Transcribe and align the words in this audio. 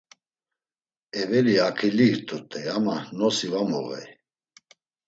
Eveli, 1.21 1.55
aǩilli 1.67 2.05
it̆urt̆ey, 2.15 2.65
ama 2.75 2.95
nosi 3.17 3.47
va 3.51 3.61
muğey. 3.69 4.07